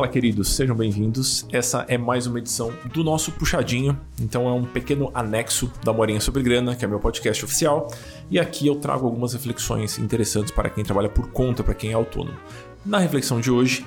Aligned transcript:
Fala, 0.00 0.10
queridos, 0.10 0.48
sejam 0.48 0.74
bem-vindos. 0.74 1.46
Essa 1.52 1.84
é 1.86 1.98
mais 1.98 2.26
uma 2.26 2.38
edição 2.38 2.72
do 2.90 3.04
nosso 3.04 3.32
Puxadinho. 3.32 4.00
Então, 4.18 4.48
é 4.48 4.50
um 4.50 4.64
pequeno 4.64 5.10
anexo 5.12 5.70
da 5.84 5.92
Morinha 5.92 6.20
sobre 6.20 6.42
Grana, 6.42 6.74
que 6.74 6.82
é 6.82 6.88
meu 6.88 6.98
podcast 6.98 7.44
oficial. 7.44 7.86
E 8.30 8.38
aqui 8.38 8.66
eu 8.66 8.76
trago 8.76 9.04
algumas 9.04 9.34
reflexões 9.34 9.98
interessantes 9.98 10.52
para 10.52 10.70
quem 10.70 10.82
trabalha 10.82 11.10
por 11.10 11.30
conta, 11.32 11.62
para 11.62 11.74
quem 11.74 11.90
é 11.90 11.92
autônomo. 11.92 12.38
Na 12.82 12.96
reflexão 12.96 13.42
de 13.42 13.50
hoje, 13.50 13.84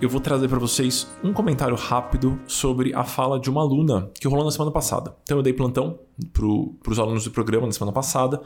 eu 0.00 0.08
vou 0.08 0.20
trazer 0.20 0.46
para 0.46 0.60
vocês 0.60 1.08
um 1.24 1.32
comentário 1.32 1.74
rápido 1.74 2.38
sobre 2.46 2.94
a 2.94 3.02
fala 3.02 3.40
de 3.40 3.50
uma 3.50 3.62
aluna 3.62 4.08
que 4.14 4.28
rolou 4.28 4.44
na 4.44 4.52
semana 4.52 4.70
passada. 4.70 5.16
Então, 5.24 5.38
eu 5.38 5.42
dei 5.42 5.52
plantão 5.52 5.98
para 6.32 6.92
os 6.92 6.98
alunos 7.00 7.24
do 7.24 7.32
programa 7.32 7.66
na 7.66 7.72
semana 7.72 7.92
passada. 7.92 8.40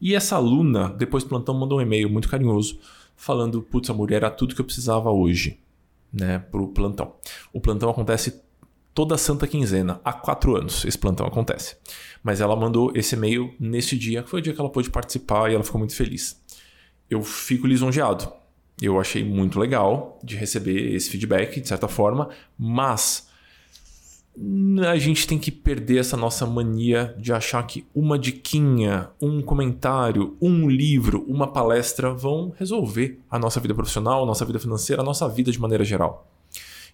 E 0.00 0.14
essa 0.14 0.36
aluna, 0.36 0.88
depois 0.88 1.22
do 1.22 1.28
plantão, 1.28 1.54
mandou 1.54 1.80
um 1.80 1.82
e-mail 1.82 2.08
muito 2.08 2.30
carinhoso 2.30 2.78
falando: 3.14 3.60
Putz, 3.60 3.90
amor, 3.90 4.10
era 4.10 4.30
tudo 4.30 4.54
que 4.54 4.60
eu 4.62 4.64
precisava 4.64 5.10
hoje 5.10 5.60
né, 6.12 6.38
para 6.38 6.60
o 6.60 6.68
plantão. 6.68 7.14
O 7.52 7.60
plantão 7.60 7.90
acontece 7.90 8.42
toda 8.94 9.16
santa 9.16 9.46
quinzena, 9.46 10.00
há 10.04 10.12
quatro 10.12 10.56
anos 10.56 10.84
esse 10.84 10.98
plantão 10.98 11.26
acontece. 11.26 11.76
Mas 12.22 12.40
ela 12.40 12.54
mandou 12.54 12.92
esse 12.94 13.14
e-mail 13.14 13.54
nesse 13.58 13.96
dia, 13.96 14.22
que 14.22 14.30
foi 14.30 14.40
o 14.40 14.42
dia 14.42 14.52
que 14.52 14.60
ela 14.60 14.70
pôde 14.70 14.90
participar 14.90 15.50
e 15.50 15.54
ela 15.54 15.64
ficou 15.64 15.78
muito 15.78 15.96
feliz. 15.96 16.40
Eu 17.08 17.22
fico 17.22 17.66
lisonjeado. 17.66 18.32
Eu 18.80 18.98
achei 19.00 19.22
muito 19.22 19.60
legal 19.60 20.18
de 20.24 20.36
receber 20.36 20.94
esse 20.94 21.10
feedback, 21.10 21.60
de 21.60 21.68
certa 21.68 21.86
forma, 21.88 22.30
mas 22.58 23.28
a 24.88 24.96
gente 24.96 25.26
tem 25.26 25.38
que 25.38 25.50
perder 25.50 25.98
essa 25.98 26.16
nossa 26.16 26.46
mania 26.46 27.14
de 27.18 27.32
achar 27.32 27.62
que 27.66 27.86
uma 27.94 28.18
diquinha, 28.18 29.10
um 29.20 29.42
comentário, 29.42 30.36
um 30.40 30.70
livro, 30.70 31.22
uma 31.28 31.46
palestra 31.46 32.14
vão 32.14 32.52
resolver 32.58 33.20
a 33.30 33.38
nossa 33.38 33.60
vida 33.60 33.74
profissional, 33.74 34.22
a 34.22 34.26
nossa 34.26 34.44
vida 34.44 34.58
financeira, 34.58 35.02
a 35.02 35.04
nossa 35.04 35.28
vida 35.28 35.52
de 35.52 35.60
maneira 35.60 35.84
geral. 35.84 36.26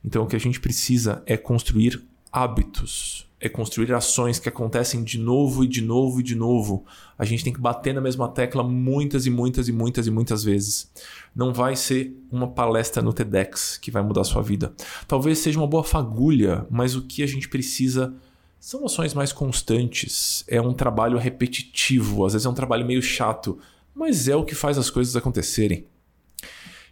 Então 0.04 0.24
o 0.24 0.26
que 0.26 0.36
a 0.36 0.40
gente 0.40 0.60
precisa 0.60 1.22
é 1.26 1.36
construir 1.36 2.02
hábitos, 2.32 3.28
é 3.40 3.48
construir 3.48 3.92
ações 3.92 4.38
que 4.38 4.48
acontecem 4.48 5.04
de 5.04 5.18
novo 5.18 5.62
e 5.62 5.68
de 5.68 5.80
novo 5.80 6.20
e 6.20 6.22
de 6.22 6.34
novo. 6.34 6.84
A 7.16 7.24
gente 7.24 7.44
tem 7.44 7.52
que 7.52 7.60
bater 7.60 7.94
na 7.94 8.00
mesma 8.00 8.28
tecla 8.28 8.64
muitas 8.64 9.26
e 9.26 9.30
muitas 9.30 9.68
e 9.68 9.72
muitas 9.72 10.06
e 10.06 10.10
muitas 10.10 10.42
vezes. 10.42 10.90
Não 11.34 11.52
vai 11.52 11.76
ser 11.76 12.16
uma 12.32 12.48
palestra 12.48 13.00
no 13.00 13.12
TEDx 13.12 13.78
que 13.78 13.90
vai 13.90 14.02
mudar 14.02 14.22
a 14.22 14.24
sua 14.24 14.42
vida. 14.42 14.72
Talvez 15.06 15.38
seja 15.38 15.58
uma 15.58 15.68
boa 15.68 15.84
fagulha, 15.84 16.66
mas 16.68 16.96
o 16.96 17.02
que 17.02 17.22
a 17.22 17.26
gente 17.26 17.48
precisa 17.48 18.12
são 18.58 18.84
ações 18.84 19.14
mais 19.14 19.32
constantes. 19.32 20.44
É 20.48 20.60
um 20.60 20.72
trabalho 20.72 21.16
repetitivo, 21.16 22.26
às 22.26 22.32
vezes 22.32 22.46
é 22.46 22.48
um 22.48 22.54
trabalho 22.54 22.84
meio 22.84 23.00
chato, 23.00 23.58
mas 23.94 24.28
é 24.28 24.34
o 24.34 24.44
que 24.44 24.54
faz 24.54 24.76
as 24.78 24.90
coisas 24.90 25.14
acontecerem. 25.14 25.86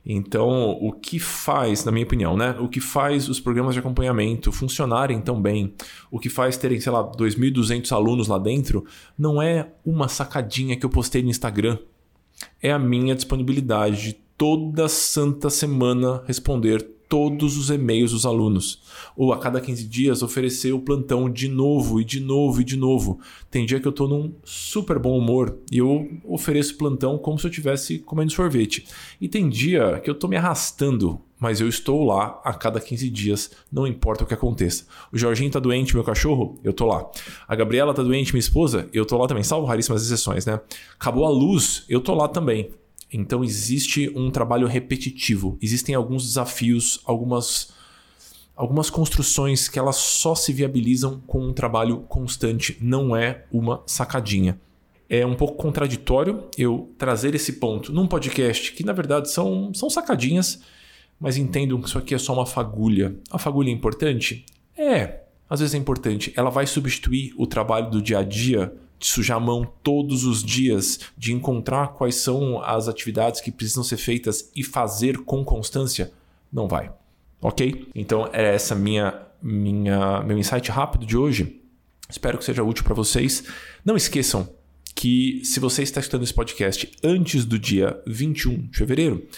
Então, 0.07 0.79
o 0.81 0.93
que 0.93 1.19
faz, 1.19 1.85
na 1.85 1.91
minha 1.91 2.07
opinião, 2.07 2.37
né? 2.37 2.55
O 2.61 2.69
que 2.69 2.81
faz 2.81 3.29
os 3.29 3.41
programas 3.41 3.75
de 3.75 3.81
acompanhamento 3.81 4.53
funcionarem 4.53 5.21
tão 5.21 5.43
bem, 5.43 5.75
o 6.11 6.21
que 6.21 6.29
faz 6.29 6.57
terem, 6.57 6.79
sei 6.79 6.93
lá, 6.93 7.03
2.200 7.03 7.91
alunos 7.91 8.29
lá 8.29 8.39
dentro, 8.39 8.85
não 9.19 9.43
é 9.43 9.73
uma 9.85 10.07
sacadinha 10.07 10.77
que 10.77 10.87
eu 10.87 10.91
postei 10.91 11.23
no 11.23 11.31
Instagram. 11.31 11.77
É 12.63 12.71
a 12.71 12.79
minha 12.79 13.17
disponibilidade 13.17 14.03
de 14.03 14.13
toda 14.39 14.89
santa 14.89 15.51
semana 15.51 16.23
responder 16.27 16.96
todos 17.09 17.57
os 17.57 17.71
e-mails 17.71 18.13
dos 18.13 18.27
alunos. 18.27 18.83
Ou 19.17 19.33
a 19.33 19.39
cada 19.39 19.61
15 19.61 19.87
dias 19.87 20.23
oferecer 20.23 20.73
o 20.73 20.81
plantão 20.81 21.31
de 21.31 21.49
novo 21.49 22.01
e 22.01 22.05
de 22.05 22.21
novo 22.21 22.61
e 22.61 22.65
de 22.65 22.77
novo. 22.77 23.21
Tem 23.51 23.65
dia 23.65 23.81
que 23.81 23.87
eu 23.87 23.91
estou 23.91 24.09
num 24.09 24.35
super 24.45 24.99
bom 24.99 25.19
humor 25.19 25.59
e 25.71 25.79
eu 25.79 26.09
ofereço 26.25 26.77
plantão 26.77 27.19
como 27.19 27.39
se 27.39 27.47
eu 27.47 27.51
estivesse 27.51 27.99
comendo 27.99 28.33
sorvete. 28.33 28.87
E 29.21 29.29
tem 29.29 29.49
dia 29.49 30.01
que 30.01 30.11
eu 30.11 30.15
estou 30.15 30.29
me 30.29 30.37
arrastando, 30.37 31.21
mas 31.39 31.61
eu 31.61 31.69
estou 31.69 32.05
lá 32.05 32.41
a 32.45 32.53
cada 32.53 32.81
15 32.81 33.09
dias, 33.11 33.51
não 33.71 33.87
importa 33.87 34.25
o 34.25 34.27
que 34.27 34.35
aconteça. 34.35 34.87
O 35.13 35.19
Jorginho 35.19 35.49
está 35.49 35.61
doente, 35.61 35.95
meu 35.95 36.05
cachorro, 36.05 36.59
eu 36.65 36.71
estou 36.71 36.87
lá. 36.87 37.09
A 37.47 37.55
Gabriela 37.55 37.91
está 37.91 38.03
doente, 38.03 38.33
minha 38.33 38.41
esposa, 38.41 38.89
eu 38.93 39.03
estou 39.03 39.19
lá 39.19 39.27
também, 39.27 39.45
salvo 39.45 39.67
raríssimas 39.67 40.03
exceções, 40.03 40.47
né? 40.47 40.61
Acabou 40.99 41.25
a 41.25 41.31
luz, 41.31 41.85
eu 41.89 41.99
estou 41.99 42.15
lá 42.15 42.29
também. 42.29 42.71
Então 43.13 43.45
existe 43.45 44.13
um 44.17 44.31
trabalho 44.31 44.67
repetitivo, 44.67 45.59
existem 45.63 45.95
alguns 45.95 46.25
desafios, 46.25 47.01
algumas 47.05 47.75
algumas 48.57 48.89
construções 48.89 49.69
que 49.69 49.79
elas 49.79 49.97
só 49.97 50.35
se 50.35 50.51
viabilizam 50.51 51.21
com 51.27 51.47
um 51.47 51.53
trabalho 51.53 51.99
constante, 52.09 52.79
não 52.81 53.15
é 53.15 53.45
uma 53.53 53.83
sacadinha. 53.87 54.59
É 55.09 55.27
um 55.27 55.35
pouco 55.35 55.57
contraditório 55.57 56.45
eu 56.57 56.91
trazer 56.97 57.35
esse 57.35 57.55
ponto 57.55 57.93
num 57.93 58.07
podcast 58.07 58.73
que 58.73 58.83
na 58.83 58.95
verdade 58.95 59.31
são, 59.31 59.73
são 59.75 59.91
sacadinhas, 59.91 60.63
mas 61.21 61.37
entendam 61.37 61.81
que 61.81 61.87
isso 61.87 61.99
aqui 61.99 62.15
é 62.15 62.19
só 62.19 62.33
uma 62.33 62.47
fagulha. 62.47 63.15
A 63.31 63.39
fagulha 63.39 63.69
é 63.69 63.73
importante? 63.73 64.45
É, 64.77 65.21
às 65.49 65.61
vezes 65.61 65.75
é 65.75 65.79
importante. 65.79 66.33
Ela 66.35 66.51
vai 66.51 66.67
substituir 66.67 67.35
o 67.37 67.47
trabalho 67.47 67.91
do 67.91 68.03
dia 68.03 68.19
a 68.19 68.23
dia 68.23 68.75
de 68.99 69.07
sujar 69.07 69.37
a 69.37 69.41
mão 69.41 69.67
todos 69.83 70.25
os 70.25 70.43
dias, 70.43 71.01
de 71.17 71.33
encontrar 71.33 71.89
quais 71.89 72.17
são 72.17 72.63
as 72.63 72.89
atividades 72.89 73.41
que 73.41 73.53
precisam 73.53 73.85
ser 73.85 73.97
feitas 73.97 74.51
e 74.55 74.63
fazer 74.63 75.19
com 75.19 75.45
constância, 75.45 76.13
não 76.53 76.67
vai. 76.67 76.91
Ok? 77.41 77.89
Então 77.95 78.29
é 78.33 78.55
essa 78.55 78.75
minha 78.75 79.23
minha 79.43 80.23
meu 80.23 80.39
insight 80.39 80.71
rápido 80.71 81.05
de 81.05 81.17
hoje. 81.17 81.61
Espero 82.09 82.39
que 82.39 82.45
seja 82.45 82.63
útil 82.63 82.85
para 82.85 82.95
vocês. 82.95 83.45
Não 83.85 83.97
esqueçam 83.97 84.49
que 84.95 85.43
se 85.45 85.61
você 85.61 85.83
está 85.83 86.01
escutando 86.01 86.23
esse 86.25 86.33
podcast 86.33 86.91
antes 87.05 87.45
do 87.45 87.59
dia 87.59 88.01
21 88.07 88.69
de 88.69 88.79
fevereiro, 88.79 89.29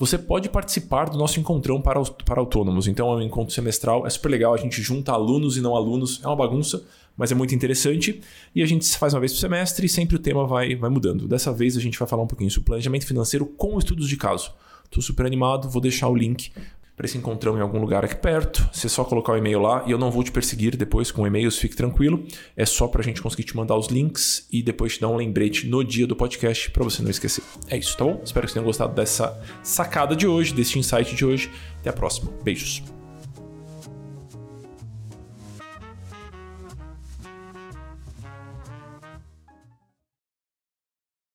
você 0.00 0.16
pode 0.16 0.48
participar 0.48 1.10
do 1.10 1.18
nosso 1.18 1.38
encontrão 1.38 1.78
para, 1.78 2.02
para 2.24 2.40
autônomos. 2.40 2.88
Então 2.88 3.12
é 3.12 3.16
um 3.16 3.20
encontro 3.20 3.54
semestral, 3.54 4.06
é 4.06 4.10
super 4.10 4.30
legal, 4.30 4.54
a 4.54 4.56
gente 4.56 4.80
junta 4.80 5.12
alunos 5.12 5.58
e 5.58 5.60
não 5.60 5.76
alunos, 5.76 6.22
é 6.24 6.26
uma 6.26 6.34
bagunça, 6.34 6.82
mas 7.14 7.30
é 7.30 7.34
muito 7.34 7.54
interessante. 7.54 8.18
E 8.54 8.62
a 8.62 8.66
gente 8.66 8.96
faz 8.96 9.12
uma 9.12 9.20
vez 9.20 9.30
por 9.30 9.40
semestre 9.40 9.84
e 9.84 9.88
sempre 9.90 10.16
o 10.16 10.18
tema 10.18 10.46
vai, 10.46 10.74
vai 10.74 10.88
mudando. 10.88 11.28
Dessa 11.28 11.52
vez 11.52 11.76
a 11.76 11.80
gente 11.80 11.98
vai 11.98 12.08
falar 12.08 12.22
um 12.22 12.26
pouquinho 12.26 12.50
sobre 12.50 12.68
planejamento 12.68 13.06
financeiro 13.06 13.44
com 13.44 13.78
estudos 13.78 14.08
de 14.08 14.16
caso. 14.16 14.54
Estou 14.86 15.02
super 15.02 15.26
animado, 15.26 15.68
vou 15.68 15.82
deixar 15.82 16.08
o 16.08 16.16
link 16.16 16.50
para 16.96 17.06
esse 17.06 17.16
encontrão 17.16 17.56
em 17.56 17.60
algum 17.60 17.78
lugar 17.78 18.04
aqui 18.04 18.16
perto. 18.16 18.68
Você 18.72 18.88
só 18.88 19.04
colocar 19.04 19.32
o 19.32 19.36
e-mail 19.36 19.60
lá 19.60 19.84
e 19.86 19.90
eu 19.90 19.98
não 19.98 20.10
vou 20.10 20.22
te 20.22 20.30
perseguir 20.30 20.76
depois 20.76 21.10
com 21.10 21.26
e-mails, 21.26 21.58
fique 21.58 21.74
tranquilo. 21.74 22.26
É 22.56 22.66
só 22.66 22.86
para 22.88 23.00
a 23.00 23.04
gente 23.04 23.22
conseguir 23.22 23.44
te 23.44 23.56
mandar 23.56 23.76
os 23.76 23.88
links 23.88 24.46
e 24.52 24.62
depois 24.62 24.94
te 24.94 25.00
dar 25.00 25.08
um 25.08 25.16
lembrete 25.16 25.66
no 25.66 25.82
dia 25.82 26.06
do 26.06 26.14
podcast 26.14 26.70
para 26.70 26.84
você 26.84 27.02
não 27.02 27.10
esquecer. 27.10 27.42
É 27.68 27.76
isso, 27.76 27.96
tá 27.96 28.04
bom? 28.04 28.20
Espero 28.24 28.46
que 28.46 28.52
você 28.52 28.54
tenha 28.54 28.64
gostado 28.64 28.94
dessa 28.94 29.40
sacada 29.62 30.14
de 30.14 30.26
hoje, 30.26 30.52
desse 30.52 30.78
insight 30.78 31.14
de 31.14 31.24
hoje. 31.24 31.50
Até 31.80 31.90
a 31.90 31.92
próxima. 31.94 32.30
Beijos. 32.42 32.99